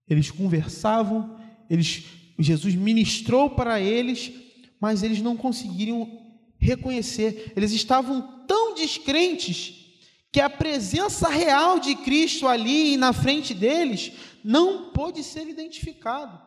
[0.10, 1.38] Eles conversavam,
[1.70, 2.06] eles,
[2.40, 4.32] Jesus ministrou para eles,
[4.80, 6.22] mas eles não conseguiram
[6.58, 7.52] reconhecer.
[7.54, 9.77] Eles estavam tão descrentes
[10.38, 14.12] que a presença real de Cristo ali na frente deles
[14.44, 16.40] não pôde ser identificado,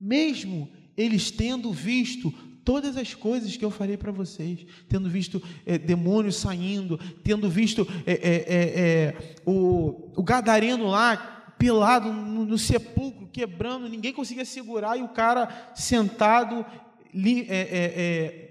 [0.00, 2.30] mesmo eles tendo visto
[2.64, 7.86] todas as coisas que eu falei para vocês, tendo visto é, demônios saindo, tendo visto
[8.06, 15.02] é, é, o, o gadareno lá pelado no, no sepulcro, quebrando, ninguém conseguia segurar, e
[15.02, 16.64] o cara sentado,
[17.12, 17.46] li,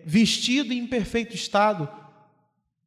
[0.06, 1.90] vestido em perfeito estado,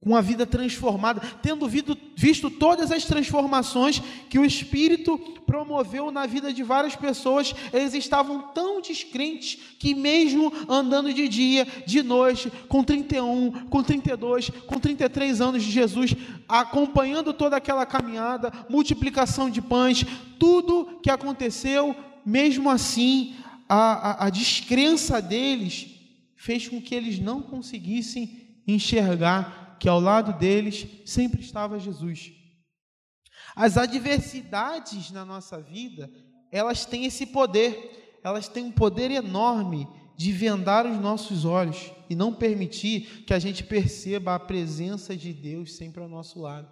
[0.03, 6.25] com a vida transformada, tendo visto, visto todas as transformações que o Espírito promoveu na
[6.25, 12.51] vida de várias pessoas, eles estavam tão descrentes que, mesmo andando de dia, de noite,
[12.67, 16.15] com 31, com 32, com 33 anos de Jesus,
[16.49, 20.07] acompanhando toda aquela caminhada, multiplicação de pães,
[20.39, 23.35] tudo que aconteceu, mesmo assim,
[23.69, 25.89] a, a, a descrença deles
[26.37, 32.33] fez com que eles não conseguissem enxergar que ao lado deles sempre estava Jesus.
[33.57, 36.11] As adversidades na nossa vida,
[36.53, 42.15] elas têm esse poder, elas têm um poder enorme de vendar os nossos olhos e
[42.15, 46.69] não permitir que a gente perceba a presença de Deus sempre ao nosso lado.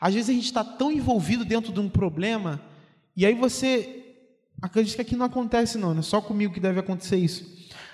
[0.00, 2.60] Às vezes a gente está tão envolvido dentro de um problema,
[3.16, 4.16] e aí você
[4.60, 7.46] acredita que aqui não acontece, não, não é só comigo que deve acontecer isso.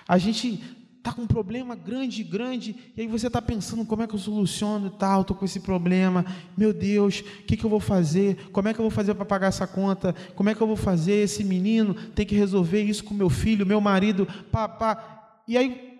[0.07, 0.78] A gente
[1.09, 4.18] está com um problema grande, grande, e aí você está pensando como é que eu
[4.18, 6.25] soluciono tal, estou com esse problema,
[6.57, 8.51] meu Deus, o que, que eu vou fazer?
[8.51, 10.14] Como é que eu vou fazer para pagar essa conta?
[10.35, 11.14] Como é que eu vou fazer?
[11.14, 15.42] Esse menino tem que resolver isso com meu filho, meu marido, pá, pá.
[15.49, 15.99] E aí,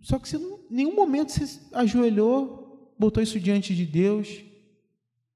[0.00, 4.42] só que você não, em nenhum momento você ajoelhou, botou isso diante de Deus,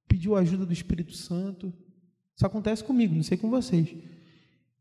[0.06, 1.72] pediu a ajuda do Espírito Santo.
[2.34, 3.94] Isso acontece comigo, não sei com vocês.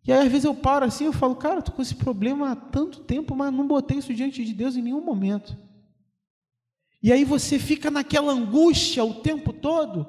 [0.07, 2.55] E aí, às vezes, eu paro assim eu falo, cara, estou com esse problema há
[2.55, 5.57] tanto tempo, mas não botei isso diante de Deus em nenhum momento.
[7.03, 10.07] E aí você fica naquela angústia o tempo todo,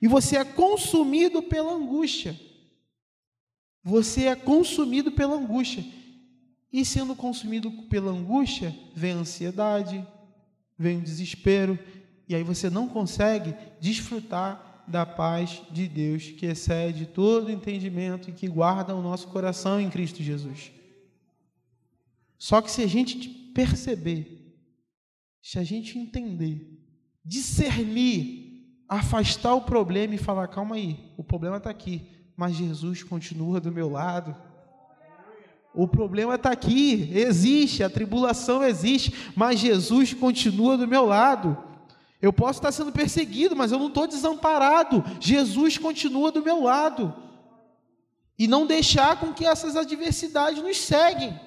[0.00, 2.38] e você é consumido pela angústia.
[3.82, 5.84] Você é consumido pela angústia.
[6.72, 10.06] E sendo consumido pela angústia, vem a ansiedade,
[10.78, 11.76] vem o desespero,
[12.28, 18.32] e aí você não consegue desfrutar da paz de Deus que excede todo entendimento e
[18.32, 20.72] que guarda o nosso coração em Cristo Jesus.
[22.38, 24.56] Só que se a gente perceber,
[25.42, 26.78] se a gente entender,
[27.24, 28.50] discernir,
[28.88, 32.02] afastar o problema e falar: calma aí, o problema está aqui,
[32.36, 34.34] mas Jesus continua do meu lado.
[35.72, 41.69] O problema está aqui, existe, a tribulação existe, mas Jesus continua do meu lado.
[42.20, 45.02] Eu posso estar sendo perseguido, mas eu não estou desamparado.
[45.20, 47.14] Jesus continua do meu lado.
[48.38, 51.38] E não deixar com que essas adversidades nos seguem.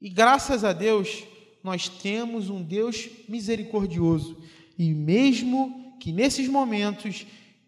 [0.00, 1.24] E graças a Deus,
[1.62, 4.36] nós temos um Deus misericordioso.
[4.78, 7.26] E mesmo que nesses momentos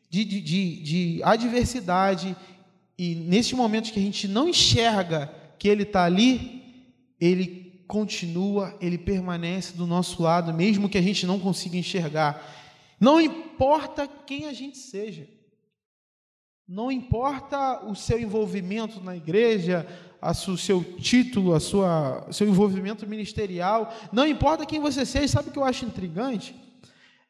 [0.09, 2.37] de, de, de, de adversidade,
[2.99, 6.63] e nesses momentos que a gente não enxerga que Ele está ali,
[7.21, 7.62] Ele
[7.93, 12.43] continua, ele permanece do nosso lado, mesmo que a gente não consiga enxergar.
[12.99, 15.29] Não importa quem a gente seja,
[16.67, 19.87] não importa o seu envolvimento na igreja,
[20.23, 25.53] o seu título, a sua, seu envolvimento ministerial, não importa quem você seja, sabe o
[25.53, 26.57] que eu acho intrigante?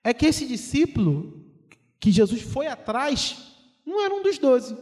[0.05, 1.45] É que esse discípulo
[1.99, 3.37] que Jesus foi atrás
[3.85, 4.77] não era um dos doze.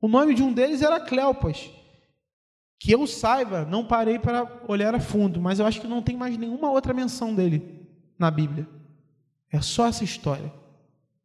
[0.00, 1.70] O nome de um deles era Cleopas.
[2.80, 6.16] Que eu saiba, não parei para olhar a fundo, mas eu acho que não tem
[6.16, 7.86] mais nenhuma outra menção dele
[8.18, 8.66] na Bíblia.
[9.52, 10.50] É só essa história.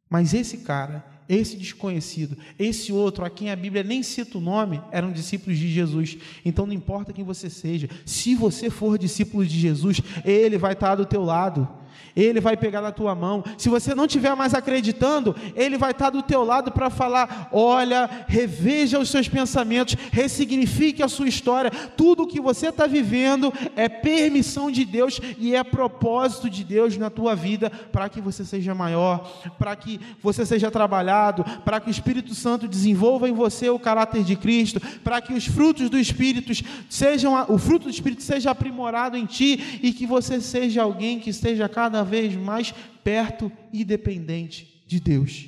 [0.09, 4.81] Mas esse cara, esse desconhecido, esse outro a quem a Bíblia nem cita o nome,
[4.91, 6.17] eram discípulos de Jesus.
[6.43, 10.95] Então não importa quem você seja, se você for discípulo de Jesus, ele vai estar
[10.95, 11.67] do teu lado.
[12.15, 13.43] Ele vai pegar na tua mão.
[13.57, 18.09] Se você não estiver mais acreditando, Ele vai estar do teu lado para falar: olha,
[18.27, 21.69] reveja os seus pensamentos, ressignifique a sua história.
[21.71, 26.97] Tudo o que você está vivendo é permissão de Deus e é propósito de Deus
[26.97, 31.89] na tua vida para que você seja maior, para que você seja trabalhado, para que
[31.89, 35.97] o Espírito Santo desenvolva em você o caráter de Cristo, para que os frutos do
[35.97, 36.51] Espírito
[36.89, 41.29] sejam, o fruto do Espírito seja aprimorado em ti e que você seja alguém que
[41.29, 42.71] esteja cada vez mais
[43.03, 45.47] perto e dependente de Deus.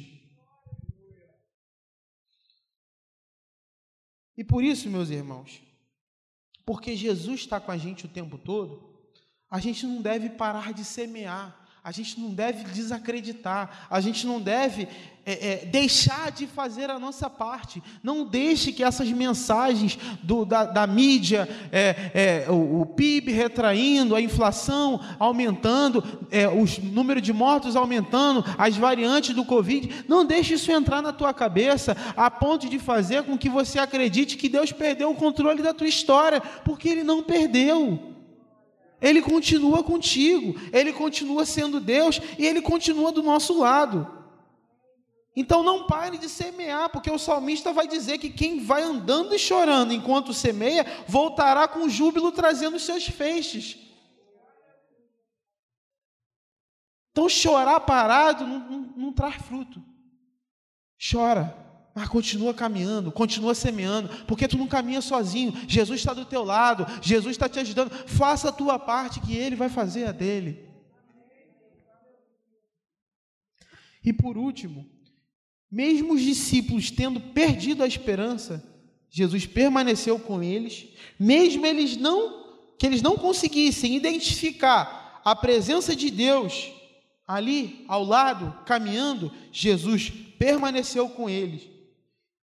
[4.38, 5.62] E por isso, meus irmãos,
[6.65, 8.88] porque Jesus está com a gente o tempo todo,
[9.50, 14.42] a gente não deve parar de semear, a gente não deve desacreditar, a gente não
[14.42, 14.88] deve
[15.28, 17.84] é, é, deixar de fazer a nossa parte.
[18.02, 24.15] Não deixe que essas mensagens do, da, da, mídia, é, é o, o, PIB retraindo,
[24.15, 26.02] a inflação aumentando,
[26.32, 31.12] é, os número de mortos aumentando, as variantes do Covid, não deixe isso entrar na
[31.12, 35.62] tua cabeça a ponto de fazer com que você acredite que Deus perdeu o controle
[35.62, 38.13] da tua história, porque Ele não perdeu.
[39.02, 44.15] Ele continua contigo, Ele continua sendo Deus e Ele continua do nosso lado.
[45.40, 49.38] Então não pare de semear, porque o salmista vai dizer que quem vai andando e
[49.38, 53.77] chorando enquanto semeia, voltará com júbilo trazendo os seus feixes.
[57.12, 59.79] Então chorar parado não, não, não traz fruto.
[61.00, 61.56] Chora,
[61.94, 65.54] mas continua caminhando, continua semeando, porque tu não caminha sozinho.
[65.67, 67.92] Jesus está do teu lado, Jesus está te ajudando.
[68.08, 70.67] Faça a tua parte, que Ele vai fazer a dele.
[74.04, 74.96] E por último,
[75.72, 78.63] mesmo os discípulos tendo perdido a esperança,
[79.10, 80.88] Jesus permaneceu com eles,
[81.20, 82.46] mesmo eles não
[82.78, 86.72] que eles não conseguissem identificar a presença de Deus
[87.28, 91.68] ali ao lado, caminhando, Jesus permaneceu com eles.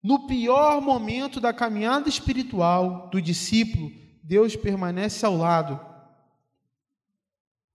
[0.03, 3.91] No pior momento da caminhada espiritual do discípulo,
[4.21, 5.79] Deus permanece ao lado.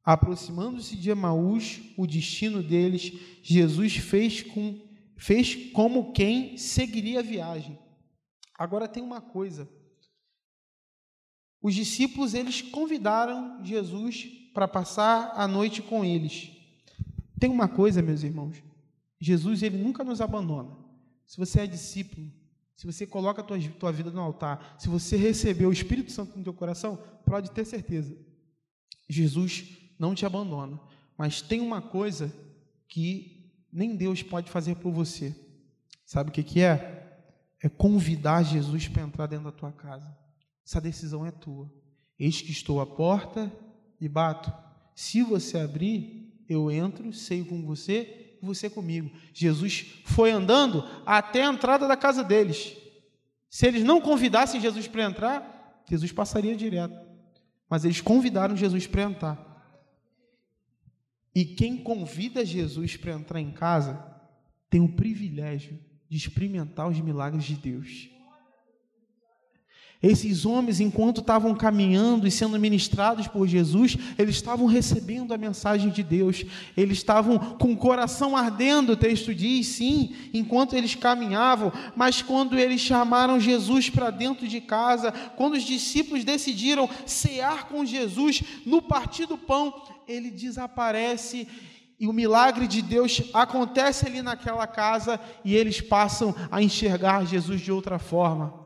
[0.05, 3.13] Aproximando-se de Emaús, o destino deles,
[3.43, 4.79] Jesus fez com
[5.23, 7.79] fez como quem seguiria a viagem.
[8.59, 9.69] Agora tem uma coisa.
[11.63, 16.51] Os discípulos eles convidaram Jesus para passar a noite com eles.
[17.39, 18.61] Tem uma coisa, meus irmãos.
[19.21, 20.77] Jesus ele nunca nos abandona.
[21.25, 22.29] Se você é discípulo,
[22.75, 26.37] se você coloca a tua, tua vida no altar, se você recebeu o Espírito Santo
[26.37, 28.13] no teu coração, pode ter certeza.
[29.09, 30.81] Jesus não te abandona.
[31.17, 32.35] Mas tem uma coisa
[32.89, 33.32] que
[33.73, 35.35] nem Deus pode fazer por você.
[36.05, 37.21] Sabe o que, que é?
[37.63, 40.15] É convidar Jesus para entrar dentro da tua casa.
[40.67, 41.73] Essa decisão é tua.
[42.19, 43.51] Eis que estou à porta
[44.01, 44.53] e bato.
[44.95, 49.11] Se você abrir, eu entro, sei com você e você comigo.
[49.33, 52.77] Jesus foi andando até a entrada da casa deles.
[53.49, 56.99] Se eles não convidassem Jesus para entrar, Jesus passaria direto.
[57.69, 59.52] Mas eles convidaram Jesus para entrar.
[61.35, 64.05] E quem convida Jesus para entrar em casa
[64.69, 65.79] tem o privilégio
[66.09, 68.12] de experimentar os milagres de Deus.
[70.03, 75.91] Esses homens, enquanto estavam caminhando e sendo ministrados por Jesus, eles estavam recebendo a mensagem
[75.91, 76.45] de Deus,
[76.77, 82.59] eles estavam com o coração ardendo, o texto diz, sim, enquanto eles caminhavam, mas quando
[82.59, 88.83] eles chamaram Jesus para dentro de casa, quando os discípulos decidiram cear com Jesus no
[88.83, 89.73] partir do pão,
[90.09, 91.47] ele desaparece
[92.01, 97.61] e o milagre de Deus acontece ali naquela casa e eles passam a enxergar Jesus
[97.61, 98.62] de outra forma.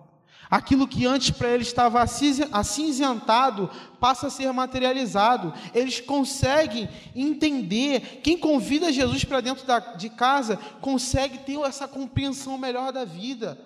[0.48, 3.68] Aquilo que antes para eles estava acinzentado
[3.98, 5.52] passa a ser materializado.
[5.74, 8.20] Eles conseguem entender.
[8.22, 13.58] Quem convida Jesus para dentro da, de casa consegue ter essa compreensão melhor da vida.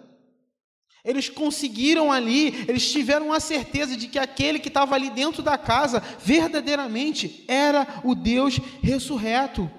[1.04, 5.56] Eles conseguiram ali, eles tiveram a certeza de que aquele que estava ali dentro da
[5.56, 9.70] casa verdadeiramente era o Deus ressurreto.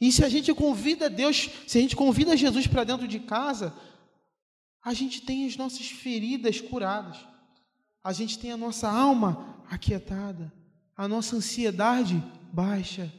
[0.00, 3.72] E se a gente convida Deus, se a gente convida Jesus para dentro de casa,
[4.86, 7.18] a gente tem as nossas feridas curadas,
[8.04, 10.52] a gente tem a nossa alma aquietada,
[10.96, 12.22] a nossa ansiedade
[12.52, 13.12] baixa.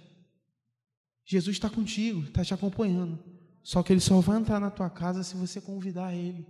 [1.26, 3.22] Jesus está contigo, está te acompanhando.
[3.62, 6.48] Só que ele só vai entrar na tua casa se você convidar ele.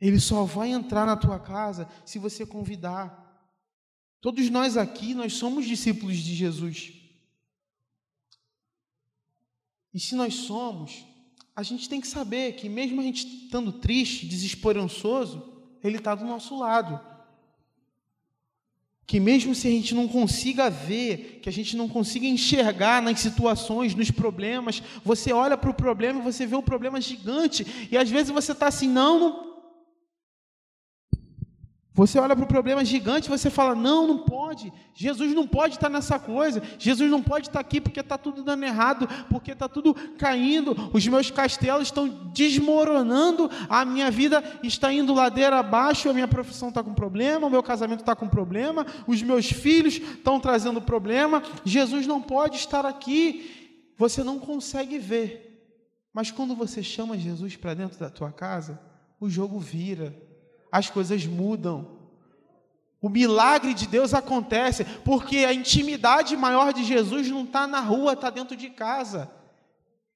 [0.00, 3.48] Ele só vai entrar na tua casa se você convidar.
[4.20, 6.94] Todos nós aqui, nós somos discípulos de Jesus.
[9.94, 11.06] E se nós somos,
[11.56, 15.42] a gente tem que saber que, mesmo a gente estando triste, desesperançoso,
[15.82, 17.00] Ele está do nosso lado.
[19.06, 23.20] Que, mesmo se a gente não consiga ver, que a gente não consiga enxergar nas
[23.20, 27.96] situações, nos problemas, você olha para o problema e você vê o problema gigante, e
[27.96, 29.55] às vezes você está assim, não, não
[31.96, 34.70] você olha para o problema gigante você fala: não, não pode.
[34.94, 36.62] Jesus não pode estar nessa coisa.
[36.78, 40.76] Jesus não pode estar aqui porque está tudo dando errado, porque está tudo caindo.
[40.92, 43.50] Os meus castelos estão desmoronando.
[43.66, 46.10] A minha vida está indo ladeira abaixo.
[46.10, 47.46] A minha profissão está com problema.
[47.46, 48.84] O meu casamento está com problema.
[49.06, 51.42] Os meus filhos estão trazendo problema.
[51.64, 53.88] Jesus não pode estar aqui.
[53.96, 55.66] Você não consegue ver.
[56.12, 58.78] Mas quando você chama Jesus para dentro da tua casa,
[59.18, 60.25] o jogo vira
[60.70, 61.96] as coisas mudam.
[63.00, 68.14] O milagre de Deus acontece porque a intimidade maior de Jesus não está na rua,
[68.14, 69.30] está dentro de casa.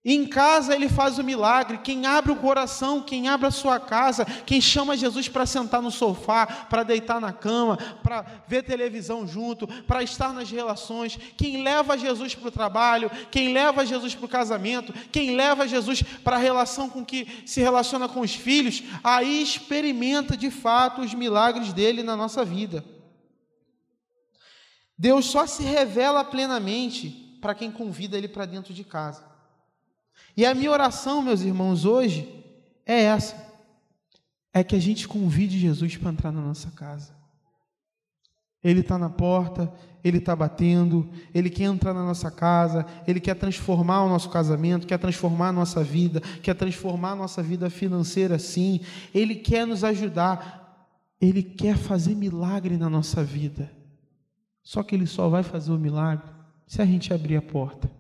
[0.03, 1.79] Em casa ele faz o milagre.
[1.79, 5.91] Quem abre o coração, quem abre a sua casa, quem chama Jesus para sentar no
[5.91, 11.99] sofá, para deitar na cama, para ver televisão junto, para estar nas relações, quem leva
[11.99, 16.41] Jesus para o trabalho, quem leva Jesus para o casamento, quem leva Jesus para a
[16.41, 22.03] relação com que se relaciona com os filhos, aí experimenta de fato os milagres dele
[22.03, 22.83] na nossa vida.
[24.97, 29.30] Deus só se revela plenamente para quem convida ele para dentro de casa.
[30.37, 32.29] E a minha oração, meus irmãos, hoje
[32.87, 33.37] é essa:
[34.53, 37.19] é que a gente convide Jesus para entrar na nossa casa.
[38.63, 39.73] Ele está na porta,
[40.05, 44.87] ele está batendo, ele quer entrar na nossa casa, ele quer transformar o nosso casamento,
[44.87, 48.81] quer transformar a nossa vida, quer transformar a nossa vida financeira, sim.
[49.15, 50.87] Ele quer nos ajudar,
[51.21, 53.71] ele quer fazer milagre na nossa vida.
[54.63, 56.29] Só que ele só vai fazer o milagre
[56.67, 57.91] se a gente abrir a porta.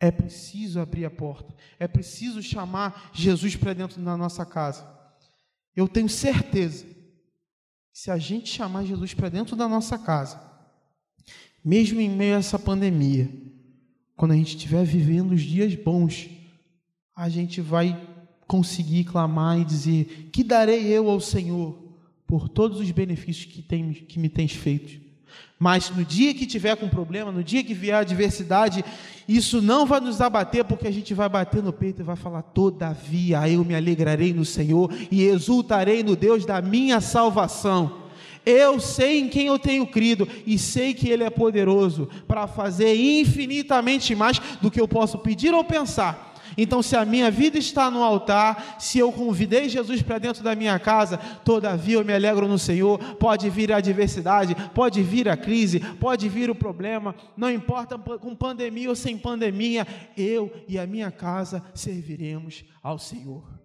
[0.00, 4.86] É preciso abrir a porta, é preciso chamar Jesus para dentro da nossa casa.
[5.74, 6.86] Eu tenho certeza
[7.92, 10.40] se a gente chamar Jesus para dentro da nossa casa,
[11.64, 13.30] mesmo em meio a essa pandemia,
[14.16, 16.28] quando a gente estiver vivendo os dias bons,
[17.14, 17.96] a gente vai
[18.46, 21.82] conseguir clamar e dizer: Que darei eu ao Senhor
[22.26, 25.03] por todos os benefícios que, tem, que me tens feito?
[25.58, 28.84] Mas no dia que tiver com problema, no dia que vier adversidade,
[29.26, 32.42] isso não vai nos abater, porque a gente vai bater no peito e vai falar:
[32.42, 38.02] Todavia eu me alegrarei no Senhor e exultarei no Deus da minha salvação.
[38.44, 42.94] Eu sei em quem eu tenho crido e sei que Ele é poderoso para fazer
[42.94, 47.90] infinitamente mais do que eu posso pedir ou pensar então, se a minha vida está
[47.90, 52.46] no altar, se eu convidei Jesus para dentro da minha casa, todavia eu me alegro
[52.46, 52.98] no Senhor.
[53.16, 58.34] Pode vir a adversidade, pode vir a crise, pode vir o problema, não importa com
[58.34, 59.86] pandemia ou sem pandemia,
[60.16, 63.63] eu e a minha casa serviremos ao Senhor.